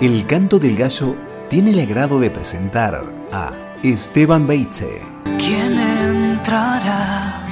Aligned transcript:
El 0.00 0.26
canto 0.26 0.58
del 0.58 0.76
gallo 0.76 1.14
tiene 1.48 1.70
el 1.70 1.78
agrado 1.78 2.18
de 2.18 2.28
presentar 2.30 3.14
a 3.32 3.52
Esteban 3.84 4.48
Beitze. 4.48 5.02
¿Quién 5.38 5.78
entrará 5.78 7.44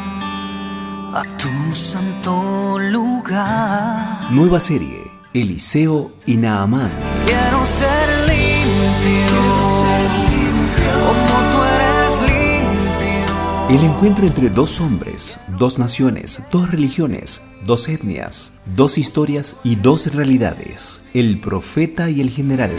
a 1.15 1.23
tu 1.39 1.75
santo 1.75 2.79
lugar? 2.79 4.31
Nueva 4.31 4.59
serie, 4.59 5.13
Eliseo 5.33 6.11
y 6.27 6.37
Naamán. 6.37 6.91
Quiero 7.27 7.65
ser 7.67 8.09
limpio, 8.27 9.33
como 11.07 11.51
tú 11.53 11.59
eres 11.63 12.21
limpio. 12.21 13.27
El 13.71 13.85
encuentro 13.85 14.27
entre 14.27 14.51
dos 14.51 14.81
hombres, 14.81 15.39
dos 15.59 15.79
naciones, 15.79 16.43
dos 16.51 16.73
religiones, 16.73 17.47
dos 17.67 17.89
etnias, 17.89 18.61
dos 18.65 18.97
historias 18.97 19.61
y 19.65 19.75
dos 19.75 20.15
realidades. 20.15 21.05
El 21.13 21.41
profeta 21.41 22.09
y 22.09 22.21
el 22.21 22.31
general. 22.31 22.71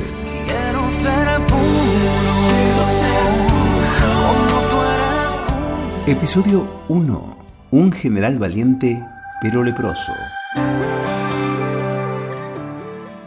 Episodio 6.08 6.66
1. 6.88 7.38
Un 7.72 7.92
general 7.92 8.40
valiente 8.40 9.06
pero 9.42 9.62
leproso. 9.62 10.14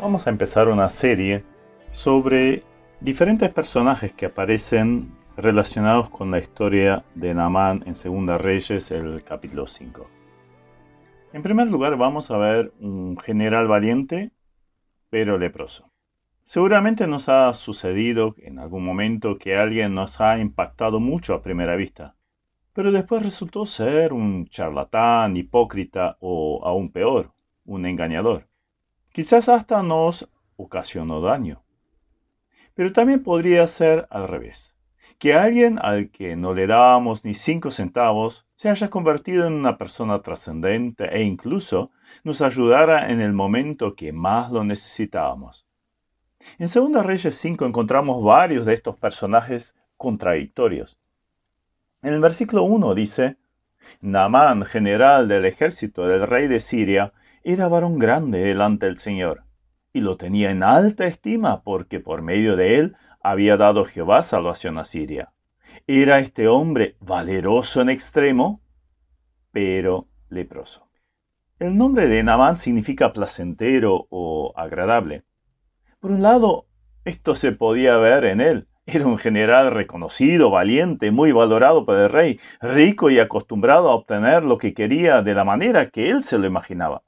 Vamos 0.01 0.27
a 0.27 0.31
empezar 0.31 0.69
una 0.69 0.89
serie 0.89 1.45
sobre 1.93 2.63
diferentes 3.03 3.51
personajes 3.51 4.15
que 4.15 4.27
aparecen 4.27 5.13
relacionados 5.37 6.09
con 6.09 6.31
la 6.31 6.39
historia 6.39 7.05
de 7.15 7.35
Naamán 7.35 7.83
en 7.85 7.95
Segunda 7.95 8.39
Reyes, 8.39 8.91
el 8.91 9.23
capítulo 9.23 9.67
5. 9.67 10.20
En 11.33 11.43
primer 11.43 11.71
lugar, 11.71 11.97
vamos 11.97 12.31
a 12.33 12.39
ver 12.39 12.73
un 12.81 13.17
general 13.19 13.69
valiente, 13.69 14.33
pero 15.11 15.39
leproso. 15.39 15.93
Seguramente 16.43 17.07
nos 17.07 17.29
ha 17.29 17.55
sucedido 17.55 18.35
en 18.39 18.59
algún 18.59 18.85
momento 18.85 19.39
que 19.39 19.57
alguien 19.57 19.95
nos 19.95 20.21
ha 20.21 20.39
impactado 20.39 20.99
mucho 20.99 21.35
a 21.35 21.43
primera 21.43 21.77
vista, 21.77 22.17
pero 22.73 22.91
después 22.91 23.23
resultó 23.23 23.65
ser 23.65 24.13
un 24.13 24.47
charlatán, 24.47 25.37
hipócrita 25.37 26.17
o 26.19 26.63
aún 26.65 26.91
peor, 26.91 27.33
un 27.65 27.87
engañador. 27.87 28.49
Quizás 29.13 29.49
hasta 29.49 29.85
nos 29.85 30.29
ocasionó 30.57 31.21
daño. 31.21 31.63
Pero 32.75 32.93
también 32.93 33.23
podría 33.23 33.65
ser 33.69 34.09
al 34.11 34.27
revés 34.27 34.80
que 35.21 35.35
alguien 35.35 35.79
al 35.83 36.11
que 36.11 36.35
no 36.35 36.55
le 36.55 36.67
dábamos 36.67 37.27
ni 37.27 37.35
cinco 37.35 37.71
centavos 37.71 38.47
se 38.57 38.71
haya 38.71 38.89
convertido 38.89 39.47
en 39.47 39.53
una 39.53 39.77
persona 39.77 40.23
trascendente 40.23 41.15
e 41.15 41.23
incluso 41.23 41.91
nos 42.25 42.41
ayudara 42.41 43.11
en 43.11 43.21
el 43.21 43.35
momento 43.35 43.95
que 43.95 44.15
más 44.15 44.51
lo 44.51 44.65
necesitábamos. 44.65 45.67
En 46.59 46.69
Segunda 46.69 47.03
Reyes 47.03 47.37
5 47.37 47.67
encontramos 47.67 48.25
varios 48.25 48.65
de 48.65 48.73
estos 48.73 48.97
personajes 48.97 49.77
contradictorios. 49.99 50.99
En 52.01 52.15
el 52.15 52.21
versículo 52.23 52.63
1 52.63 52.95
dice, 52.95 53.37
Naamán, 54.01 54.65
general 54.65 55.29
del 55.29 55.45
ejército 55.45 56.07
del 56.07 56.27
rey 56.27 56.49
de 56.49 56.61
Siria, 56.61 57.13
era 57.45 57.69
varón 57.69 57.99
grande 57.99 58.39
delante 58.39 58.87
del 58.87 58.97
Señor, 58.97 59.45
y 59.93 60.01
lo 60.01 60.17
tenía 60.17 60.51
en 60.51 60.63
alta 60.63 61.07
estima 61.07 61.63
porque 61.63 62.01
por 62.01 62.23
medio 62.23 62.57
de 62.57 62.79
él 62.79 62.97
había 63.23 63.57
dado 63.57 63.85
Jehová 63.85 64.23
salvación 64.23 64.79
a 64.79 64.85
Siria. 64.85 65.33
Era 65.87 66.19
este 66.19 66.49
hombre 66.49 66.97
valeroso 67.01 67.81
en 67.81 67.91
extremo, 67.91 68.61
pero 69.53 70.09
leproso. 70.29 70.89
El 71.59 71.77
nombre 71.77 72.09
de 72.09 72.23
Naamán 72.23 72.57
significa 72.57 73.13
placentero 73.13 74.07
o 74.09 74.53
agradable. 74.57 75.25
Por 75.99 76.13
un 76.13 76.23
lado, 76.23 76.67
esto 77.05 77.35
se 77.35 77.53
podía 77.53 77.97
ver 77.99 78.25
en 78.25 78.41
él. 78.41 78.69
Era 78.87 79.07
un 79.07 79.19
general 79.19 79.71
reconocido, 79.71 80.51
valiente, 80.51 81.11
muy 81.11 81.33
valorado 81.33 81.85
por 81.85 81.99
el 81.99 82.09
rey, 82.09 82.41
rico 82.61 83.11
y 83.11 83.19
acostumbrado 83.19 83.91
a 83.91 83.95
obtener 83.95 84.43
lo 84.43 84.57
que 84.57 84.73
quería 84.73 85.21
de 85.23 85.35
la 85.35 85.45
manera 85.45 85.91
que 85.91 86.11
él 86.11 86.25
se 86.25 86.39
lo 86.39 86.47
imaginaba. 86.47 87.03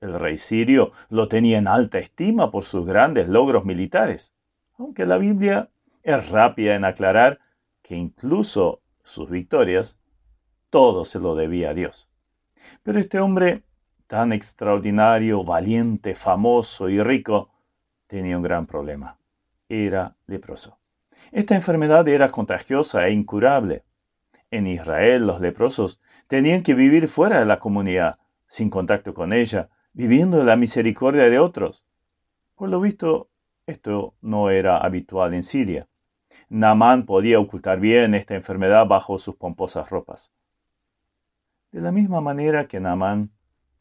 El 0.00 0.18
rey 0.18 0.36
sirio 0.36 0.92
lo 1.08 1.26
tenía 1.26 1.58
en 1.58 1.66
alta 1.66 1.98
estima 1.98 2.50
por 2.50 2.62
sus 2.62 2.84
grandes 2.86 3.28
logros 3.28 3.64
militares 3.64 4.35
aunque 4.78 5.06
la 5.06 5.18
Biblia 5.18 5.70
es 6.02 6.28
rápida 6.30 6.74
en 6.74 6.84
aclarar 6.84 7.40
que 7.82 7.96
incluso 7.96 8.80
sus 9.02 9.30
victorias, 9.30 9.98
todo 10.70 11.04
se 11.04 11.18
lo 11.18 11.34
debía 11.34 11.70
a 11.70 11.74
Dios. 11.74 12.10
Pero 12.82 12.98
este 12.98 13.20
hombre 13.20 13.62
tan 14.06 14.32
extraordinario, 14.32 15.44
valiente, 15.44 16.14
famoso 16.14 16.88
y 16.88 17.02
rico, 17.02 17.50
tenía 18.06 18.36
un 18.36 18.42
gran 18.42 18.66
problema. 18.66 19.18
Era 19.68 20.16
leproso. 20.26 20.78
Esta 21.32 21.54
enfermedad 21.54 22.06
era 22.06 22.30
contagiosa 22.30 23.06
e 23.06 23.12
incurable. 23.12 23.84
En 24.50 24.66
Israel 24.66 25.26
los 25.26 25.40
leprosos 25.40 26.00
tenían 26.28 26.62
que 26.62 26.74
vivir 26.74 27.08
fuera 27.08 27.40
de 27.40 27.46
la 27.46 27.58
comunidad, 27.58 28.18
sin 28.46 28.70
contacto 28.70 29.12
con 29.12 29.32
ella, 29.32 29.70
viviendo 29.92 30.44
la 30.44 30.56
misericordia 30.56 31.24
de 31.24 31.38
otros. 31.38 31.84
Por 32.54 32.68
lo 32.68 32.80
visto, 32.80 33.28
esto 33.66 34.14
no 34.20 34.50
era 34.50 34.78
habitual 34.78 35.34
en 35.34 35.42
Siria. 35.42 35.88
Naamán 36.48 37.04
podía 37.04 37.40
ocultar 37.40 37.80
bien 37.80 38.14
esta 38.14 38.36
enfermedad 38.36 38.86
bajo 38.86 39.18
sus 39.18 39.34
pomposas 39.34 39.90
ropas. 39.90 40.32
De 41.72 41.80
la 41.80 41.90
misma 41.90 42.20
manera 42.20 42.68
que 42.68 42.78
Naamán, 42.78 43.32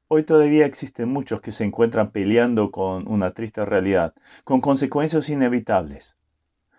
hoy 0.07 0.23
todavía 0.23 0.66
existen 0.66 1.09
muchos 1.09 1.40
que 1.40 1.51
se 1.51 1.63
encuentran 1.63 2.12
peleando 2.12 2.72
con 2.72 3.07
una 3.07 3.31
triste 3.31 3.63
realidad, 3.63 4.16
con 4.44 4.59
consecuencias 4.59 5.29
inevitables. 5.29 6.17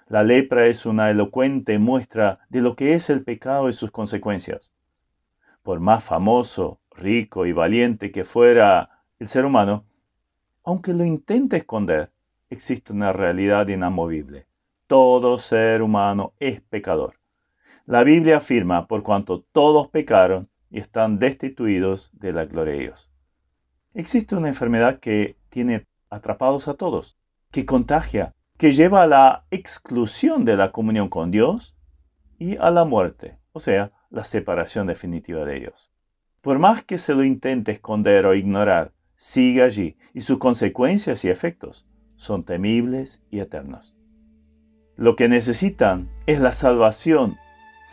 La 0.08 0.24
lepra 0.24 0.66
es 0.66 0.84
una 0.84 1.10
elocuente 1.10 1.78
muestra 1.78 2.40
de 2.48 2.60
lo 2.60 2.74
que 2.74 2.94
es 2.94 3.08
el 3.08 3.24
pecado 3.24 3.68
y 3.68 3.72
sus 3.72 3.92
consecuencias. 3.92 4.72
Por 5.62 5.78
más 5.78 6.02
famoso, 6.02 6.80
rico 6.90 7.46
y 7.46 7.52
valiente 7.52 8.10
que 8.10 8.24
fuera 8.24 9.02
el 9.20 9.28
ser 9.28 9.44
humano, 9.44 9.84
aunque 10.64 10.92
lo 10.92 11.04
intente 11.04 11.56
esconder, 11.56 12.10
existe 12.50 12.92
una 12.92 13.12
realidad 13.12 13.68
inamovible. 13.68 14.46
Todo 14.86 15.38
ser 15.38 15.82
humano 15.82 16.34
es 16.38 16.60
pecador. 16.60 17.14
La 17.86 18.04
Biblia 18.04 18.38
afirma, 18.38 18.86
por 18.86 19.02
cuanto 19.02 19.42
todos 19.52 19.88
pecaron 19.88 20.48
y 20.70 20.78
están 20.78 21.18
destituidos 21.18 22.10
de 22.12 22.32
la 22.32 22.44
gloria 22.44 22.74
de 22.74 22.80
Dios. 22.80 23.10
Existe 23.94 24.36
una 24.36 24.48
enfermedad 24.48 25.00
que 25.00 25.36
tiene 25.48 25.86
atrapados 26.10 26.68
a 26.68 26.74
todos, 26.74 27.16
que 27.50 27.64
contagia, 27.64 28.34
que 28.58 28.72
lleva 28.72 29.02
a 29.02 29.06
la 29.06 29.46
exclusión 29.50 30.44
de 30.44 30.56
la 30.56 30.72
comunión 30.72 31.08
con 31.08 31.30
Dios 31.30 31.76
y 32.38 32.56
a 32.58 32.70
la 32.70 32.84
muerte, 32.84 33.38
o 33.52 33.60
sea, 33.60 33.92
la 34.10 34.24
separación 34.24 34.86
definitiva 34.86 35.44
de 35.44 35.60
Dios. 35.60 35.92
Por 36.40 36.58
más 36.58 36.84
que 36.84 36.98
se 36.98 37.14
lo 37.14 37.24
intente 37.24 37.72
esconder 37.72 38.26
o 38.26 38.34
ignorar, 38.34 38.92
sigue 39.14 39.62
allí 39.62 39.96
y 40.14 40.20
sus 40.20 40.38
consecuencias 40.38 41.24
y 41.24 41.28
efectos 41.28 41.86
son 42.16 42.44
temibles 42.44 43.22
y 43.30 43.40
eternos. 43.40 43.94
Lo 44.96 45.14
que 45.14 45.28
necesitan 45.28 46.10
es 46.26 46.40
la 46.40 46.52
salvación, 46.52 47.36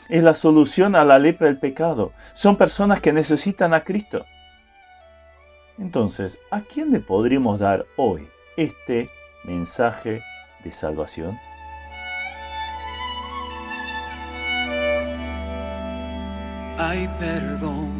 es 0.10 0.24
la 0.24 0.34
solución 0.34 0.96
a 0.96 1.04
la 1.04 1.20
lepra 1.20 1.48
del 1.48 1.58
pecado. 1.58 2.14
Son 2.34 2.56
personas 2.56 3.02
que 3.02 3.12
necesitan 3.12 3.74
a 3.74 3.84
Cristo. 3.84 4.26
Entonces, 5.78 6.40
¿a 6.50 6.62
quién 6.62 6.92
le 6.92 7.02
podríamos 7.02 7.60
dar 7.60 7.86
hoy 7.98 8.28
este 8.56 9.10
mensaje 9.44 10.24
de 10.64 10.72
salvación? 10.72 11.38
Hay 16.78 17.10
perdón 17.20 17.92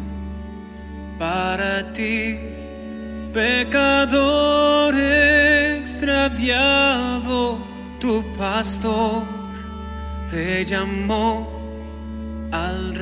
para 1.18 1.92
ti, 1.92 2.38
pecadores 3.32 4.54
tu 8.00 8.24
pastor 8.38 9.24
te 10.30 10.64
llamó 10.64 11.46
al. 12.50 12.94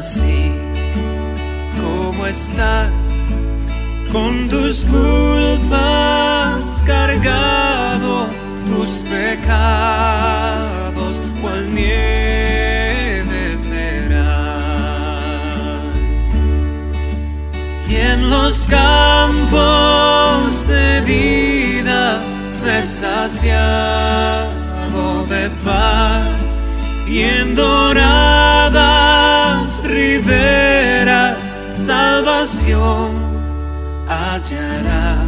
así. 0.00 0.50
como 1.80 2.26
estás? 2.26 3.00
Con 4.10 4.48
tus 4.48 4.80
culpas 4.96 6.64
cargado, 6.84 8.28
tus 8.66 9.04
pecados, 9.14 9.60
cual 11.40 11.62
nieve 11.74 13.42
será. 13.68 14.48
Y 17.88 17.94
en 17.96 18.30
los 18.30 18.66
campos 18.66 19.60
de 20.66 21.00
vida 21.02 22.22
se 22.50 22.82
saciado 22.82 24.50
de 25.28 25.50
paz 25.64 26.49
y 27.10 27.22
en 27.22 27.54
doradas 27.56 28.72
riberas 29.82 31.52
salvación 31.82 33.18
hallarás. 34.08 35.26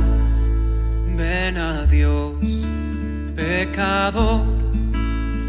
Ven 1.17 1.58
a 1.58 1.84
Dios, 1.87 2.34
pecador, 3.34 4.44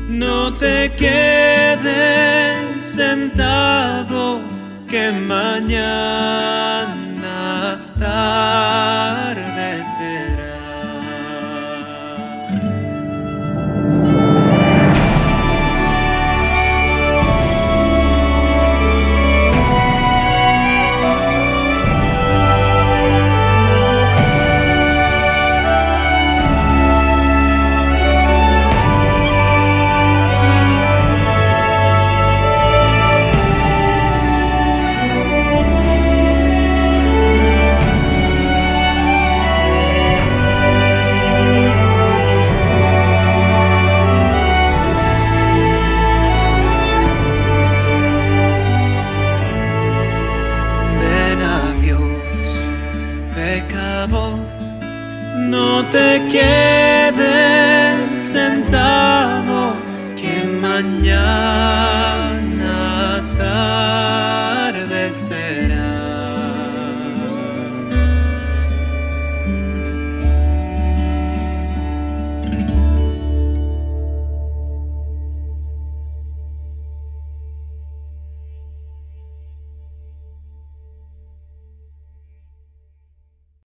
no 0.10 0.52
te 0.56 0.92
quedes 0.98 2.76
sentado 2.76 4.40
que 4.90 5.12
mañana 5.12 6.63